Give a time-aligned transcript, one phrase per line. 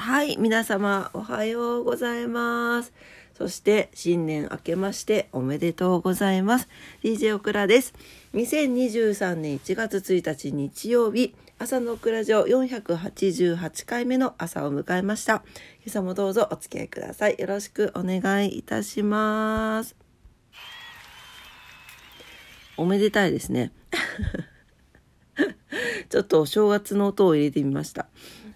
[0.00, 2.94] はい皆様おはようございます。
[3.34, 6.68] そして新年明けましておめでとうございます。
[7.02, 7.92] DJ オクラです。
[8.32, 15.42] 2023年1月1日日曜日、朝のオクラジオ488回目の朝を迎えました。
[15.84, 17.36] 今朝もどうぞお付き合いください。
[17.38, 19.96] よろしくお願いいたします。
[22.78, 23.70] おめでたいですね。
[26.08, 28.08] ちょっとお正月の音を入れてみました。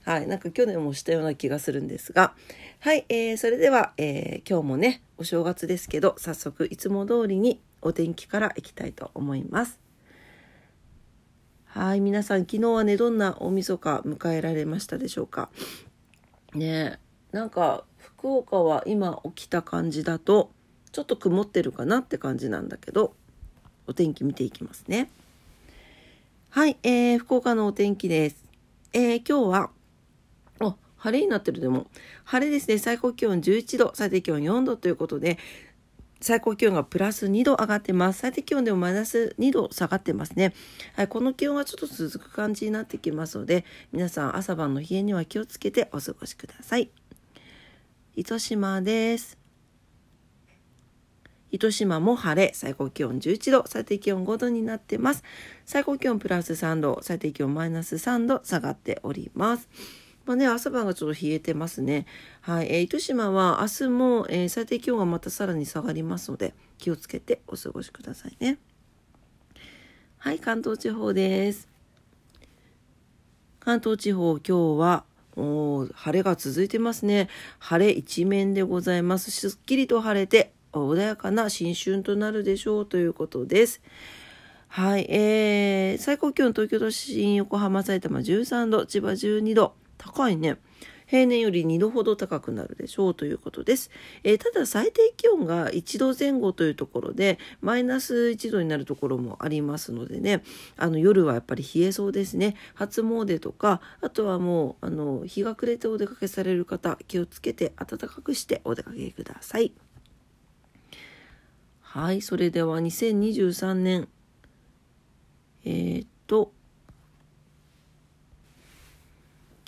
[0.05, 2.35] はい、なんか去年もしたような気がするんですが、
[2.81, 9.81] はい、えー、それでは、えー、今日もね、お正月ですけど、早速いつも通りにお天気からいきたいと思います。
[11.65, 15.49] はい、皆さん昨日はね、どんな大晦日迎えられましたでしょうか？
[16.55, 17.01] ね
[17.33, 20.53] なんか福岡は今起きた感じだと、
[20.93, 23.15] ちょっと曇ってるかなって感じなんだけど、
[23.87, 25.11] お天気見ていきますね。
[26.51, 28.45] はい、えー、福岡のお天気です。
[28.93, 29.71] えー、今日は、
[31.05, 31.87] 晴れになってるでも、
[32.25, 32.79] 晴れですね。
[32.79, 35.39] 最高気温11度、最低気温4度ということで、
[36.19, 38.21] 最高気温がプラス2度上がってます。
[38.21, 40.55] 最低気温でもマイナス2度下がってますね。
[40.95, 46.91] はい、この気温がちょっと続く感じになってきますので、皆さん朝晩の冷えには気をつけてお過ごしください。
[48.17, 49.37] 糸島です。
[51.51, 55.23] 糸島も晴れ、最高気温11度、最低気温5度になってます。
[55.67, 59.69] 最高気温プラス3度、最低気温マイナス3度下がっております。
[60.27, 62.07] まあね、朝晩がちょっと冷えてますね。
[62.41, 68.59] はい、えー、糸島は明日も、えー、最低気温がまたさらに下がりますので、気をつけてお過ごしくださいね。
[70.17, 71.69] はい、関東地方です。
[73.61, 75.05] 関東地方、今日は
[75.37, 77.29] お晴れが続いてますね。
[77.59, 79.31] 晴れ一面でございます。
[79.31, 83.83] すっきりと晴れて、穏やかな新春となるでしょうということです。
[84.69, 89.75] はい、えー、最高気温東京都心、横浜、埼玉13度、千葉12度。
[90.05, 90.59] 高いね。
[91.07, 93.91] 平年より2度ほど高くなるでしょうということです。
[94.23, 100.43] えー、ただ最低気温が1度前後というところで、マイナス1度になるところもありますのでね、
[100.77, 102.57] あの夜はやっぱり冷えそうですね。
[102.75, 109.73] 初詣とか、あとはもう、あの、日が暮れてお出かけされる方、気をつけて暖かくしてお出かけください。
[111.81, 114.09] はい、それでは2023年、
[115.65, 116.53] えー、っと、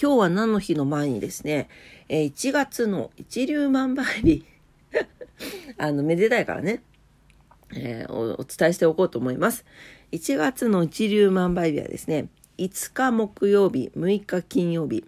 [0.00, 1.70] 今日は何の日の前にですね、
[2.10, 4.44] えー、1月の一粒万倍日、
[5.78, 6.82] あの、めでたいからね、
[7.74, 9.64] えー、お、お伝えしておこうと思います。
[10.12, 15.06] 1月の一粒万倍日はですね、5日木曜日、6日金曜日、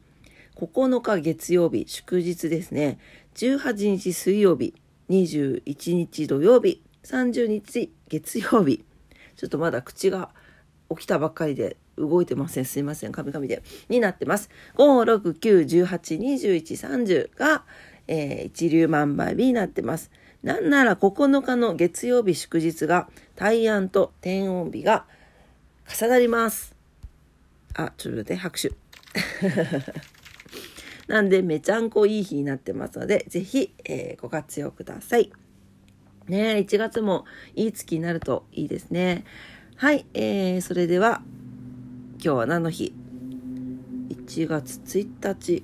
[0.56, 2.99] 9日月曜日、祝日ですね、
[3.34, 4.72] 18日水曜日、
[5.10, 8.82] 21日土曜日、30日月曜日。
[9.37, 10.31] ちょっとまだ口が
[10.88, 12.64] 起きたばっかりで動いてません。
[12.64, 13.12] すいません。
[13.12, 13.62] カミカミで。
[13.88, 14.50] になってます。
[14.76, 16.62] 5、6、9、18、21、
[17.32, 17.64] 30が、
[18.06, 20.10] えー、一粒万倍日になってます。
[20.42, 25.04] なんなら9日の月曜日祝日が大安と天音日が
[25.87, 26.75] 重なります。
[27.75, 28.72] あ、ちょっと待って、拍手。
[31.08, 35.32] なんで、めちゃんこいい日になってますので、ぜひ、えー、ご活用ください。
[36.28, 39.25] ね1月もいい月になるといいですね。
[39.76, 41.22] はい、えー、それでは、
[42.20, 42.92] 今日は何の日
[44.08, 45.62] ?1 月1日。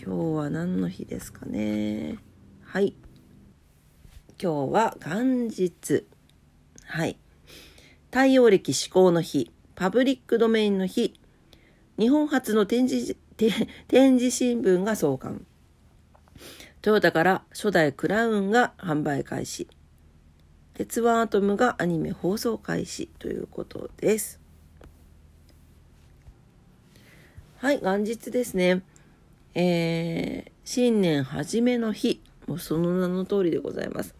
[0.00, 2.18] 今日は何の日ですかね？
[2.62, 2.94] はい。
[4.40, 6.06] 今日は元日。
[6.84, 7.18] はい。
[8.12, 9.50] 太陽暦施行の日。
[9.74, 11.20] パブリックドメインの日。
[11.98, 13.16] 日本初の展示、
[13.88, 15.44] 展示新聞が創刊。
[16.82, 19.66] トヨタから初代クラウンが販売開始。
[20.74, 24.39] 鉄腕アトムがアニメ放送開始ということです。
[27.60, 28.80] はい、元日ですね。
[29.54, 32.22] えー、新年初めの日。
[32.46, 34.14] もうその名の通りでございます。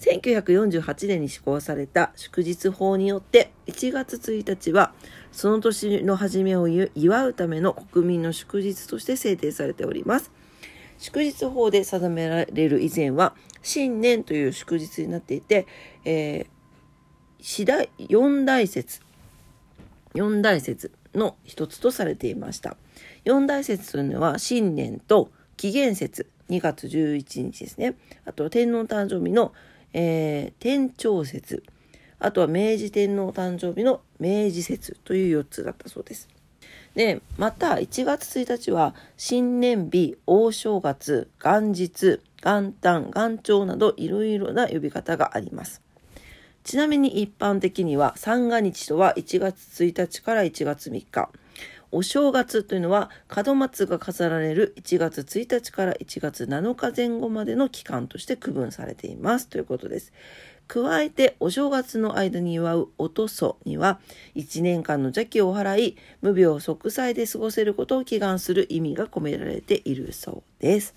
[0.00, 4.92] 1948年に施行された祝日法によって1月1日は
[5.30, 10.32] その年の初めを祝うための国民の祝日として制定されております。
[10.98, 15.68] 祝日法で定められる以前は新年という祝日になっていて、
[16.04, 16.46] えー、
[17.40, 19.02] 四大四大節
[20.14, 22.76] 四大節の一つとされていました。
[23.24, 27.94] 四大節というのは新年と紀元節2月11日ですね。
[28.24, 29.52] あと天皇誕生日の、
[29.92, 31.62] えー、天長節。
[32.18, 36.28] あとは明治天皇誕生日の明治節という4つだったそうです。
[36.94, 45.80] で、また1月1日は新年日、大正月、元日、元旦、元朝などいろいろな呼び方があります。
[46.64, 51.28] ちなみに一般的には三が日とは1月1日から1月3日、
[51.90, 53.10] お正月というのは
[53.44, 60.12] 門松が飾られる1月1日から1月7日前後までの期間として区分されていますということです。
[60.68, 64.00] 加えてお正月の間に祝うおとそには
[64.36, 70.94] 1年間の邪気を払い無病息災で過ごせることを祈願する意味が込められているそうです。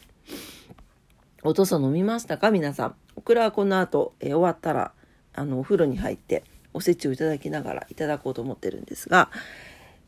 [1.44, 2.52] おとそ飲みましたか？
[2.52, 2.96] 皆さん。
[3.18, 4.94] オクラはこの後、え終わったら
[5.36, 6.44] あのお風呂に入って
[6.74, 9.30] おせちをいただきながらいただこうと思ってるんですが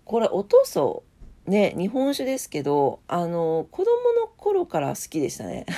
[0.06, 1.04] これおとそ
[1.46, 5.66] ね日本酒ですけどあの子供の頃から好きでしたね。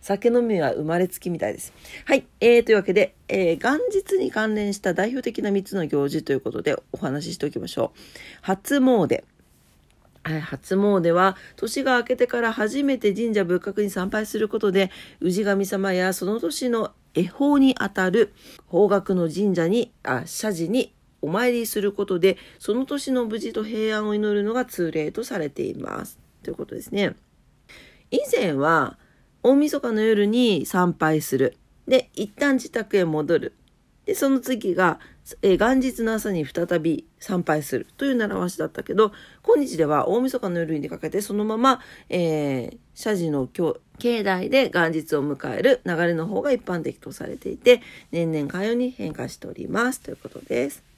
[0.00, 1.72] 酒飲みは生まれつきみたいです。
[2.06, 2.26] はい。
[2.40, 7.98] えー、というわけで、えー、元日に関連した代表的な3つの行事ということでお話ししておきましょう。
[8.40, 9.22] 初詣。
[10.24, 14.90] 初詣は年が明けてから初めて神社仏閣に参拝することで
[15.20, 18.32] 氏神様やその年の恵方にあたる
[18.66, 27.14] 方角の神社にあ社寺にお参りすることでその年の無事と平安を祈るのが通例とされていますということですね。
[28.10, 28.98] 以前は
[29.42, 31.56] 大晦日の夜に参拝する。
[31.88, 33.54] で、一旦自宅へ戻る。
[34.06, 34.98] で、その次が、
[35.42, 39.12] えー、元日の朝に再び参拝するという習わしだったけど、
[39.42, 50.91] 今日では大晦日の夜に出かけて、そのまま、えー、社寺の境内で元日を迎える流れの方が一般的とされていて、年々かように変化しておりますということです。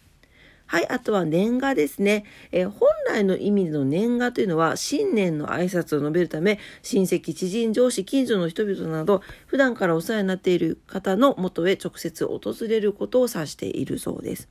[0.66, 2.25] はい、あとは年賀ですね。
[2.50, 14.49] えー、本来の意味での年賀というのは、新年の挨拶を述べるため、親戚、知人、上司、近所の人々など、普段からお世話になっている方の元へ直接訪れることを指しているそうです。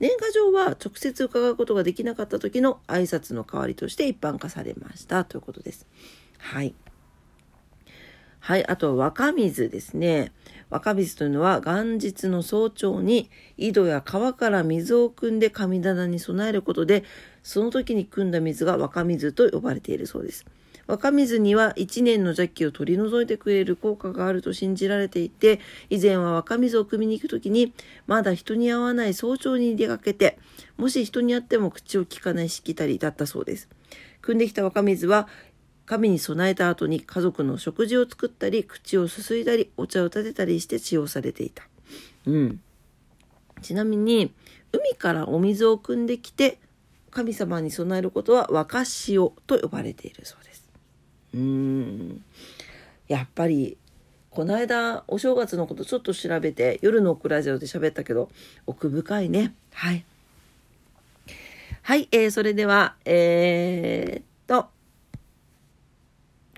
[0.00, 5.86] 年賀状は直接伺うことができなかった時の挨拶の代わりとして一般化されましたということです。
[6.38, 6.74] はい。
[8.44, 10.30] はい、あと若水ですね。
[10.68, 17.04] 若水というのは元日の早朝に井戸や川から水を汲んで神棚に備えることで、
[17.42, 20.44] その時に汲んだ水が若水と呼ばれているそうです。
[20.86, 25.58] 若水には一年の邪気を取り除いてくれる効果があると信じられていて、
[25.88, 27.72] 以前は若水を汲みに行く時に、
[28.06, 30.36] まだ人に会わない早朝に出かけて、
[30.76, 33.70] もし人に会っても口を聞かないしきたりだったそうです。
[34.20, 35.28] 汲んできた若水は
[35.86, 41.64] 神に備えた後に家族の食事を作ったり口をすすいだりお茶を立てたりして使用されていた。
[42.26, 42.60] うん、
[43.60, 44.32] ちなみに
[44.72, 46.58] 海からお水を汲んできて
[47.10, 50.68] 神様に備えることは若潮と呼ばれているそうです。
[51.34, 52.24] うーん
[53.08, 53.76] やっぱり
[54.30, 58.30] この間お正月のことちょっと調べて夜のオクラジオで喋ったけど
[58.66, 59.54] 奥深いね。
[59.72, 60.04] はい。
[61.82, 64.33] はい、えー、それでは、えー、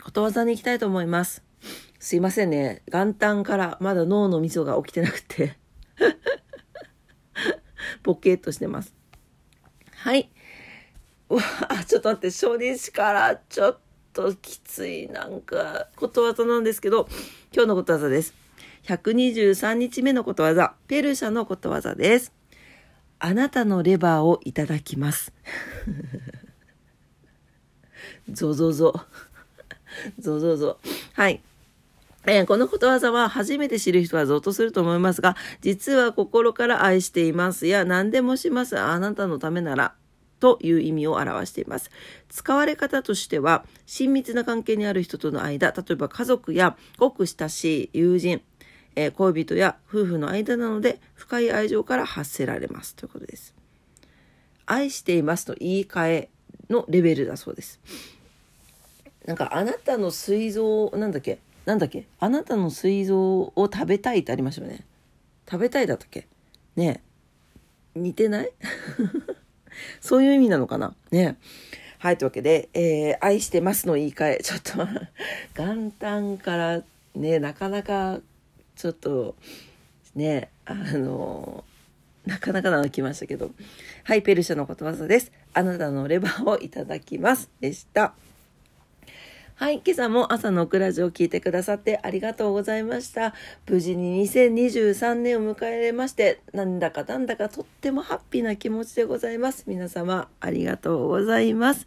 [0.06, 1.42] ことわざに行きたいと思います。
[1.98, 2.82] すいませんね。
[2.92, 5.58] 元旦からまだ脳のみそが起きてなくて
[8.04, 8.94] ポケッとしてます。
[9.96, 10.30] はい。
[11.28, 11.42] うわ
[11.88, 13.78] ちょっと待って、初日からちょっ
[14.12, 17.08] ときついなんかことわざなんですけど、
[17.52, 18.32] 今日のことわざです。
[18.84, 22.32] 123日目のことわざ、ペルシャのことわざです。
[23.18, 25.32] あなたのレバーをいただきます。
[28.30, 28.94] ゾゾゾ。
[30.18, 30.78] ぞぞぞ。
[31.14, 31.40] はい。
[32.28, 39.94] えー、このことわざは初めて知る人はゾッとすると思いますが、実は心から愛していますや何でもしますあなたのためなら
[40.40, 41.90] という意味を表しています。
[42.28, 48.42] 使われ方としては、親密な関係にある人との間、例えば家族やごく親しい友人、
[48.96, 53.54] えー、恋人や夫婦の間なので、深い愛情から発せられますということです。
[54.66, 56.30] 愛していますと言い換え
[56.68, 57.80] のレベルだそうです。
[59.26, 61.38] なんかあなたの膵臓なんだっけ？
[61.64, 62.06] なんだっけ？
[62.20, 64.86] あなたの膵臓を食べたいってありましたよね
[65.50, 66.26] 食べたいだったっけ？
[66.76, 67.02] ね
[67.94, 68.50] 似てない？
[70.00, 70.94] そういう意味なのかな？
[71.10, 71.36] ね
[71.98, 74.38] はい、というわけで、えー、愛してますの言い換え。
[74.42, 74.86] ちょっと
[75.60, 76.82] 元旦から
[77.14, 78.20] ね、なかなか、
[78.76, 79.34] ちょっと、
[80.14, 81.64] ね、あの
[82.26, 83.50] なかなかなの来ましたけど。
[84.04, 85.32] はい、ペルシャのことわざです。
[85.54, 87.50] あなたのレバーをいただきます。
[87.60, 88.14] でした。
[89.58, 93.32] はい、今朝も朝のオクラジオを聞いてくださってありがとうございました。
[93.66, 99.64] 無事に2023年を迎えれまして、なんだかなんだかとってもハッピーな気持ちでございます。
[99.66, 101.86] 皆様ありがとうございます。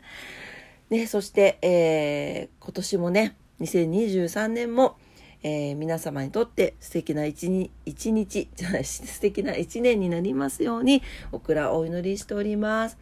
[0.90, 4.98] ね、そして、えー、今年もね、2023年も、
[5.44, 12.98] えー、皆様にとって素敵な一日、じゃない、 素敵な一年になりますように、おくらお祈りしております。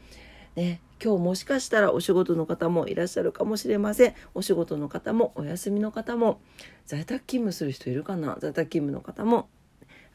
[0.57, 4.15] ね、今日もしかしたらお仕事の方もいらっしゃるかもしれません。
[4.33, 6.41] お仕事の方もお休みの方も。
[6.87, 8.37] 在宅勤務する人いるかな？
[8.39, 9.49] 在宅勤務の方も。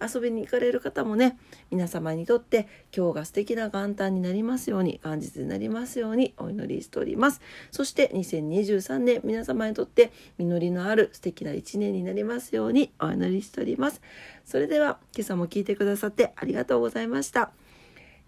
[0.01, 1.39] 遊びに行かれる方もね。
[1.71, 7.41] 皆様にとって今日が素敵な元旦になりますように元日になりますようにお祈りしております。
[7.71, 14.03] そして2023年皆様にとって実りのある素敵な一年になりますようにお祈りしております。
[14.45, 17.53] それでは今朝も聞いてくださってありがとうございました。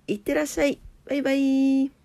[0.06, 0.78] いってらっしゃい。
[1.06, 2.03] バイバイ。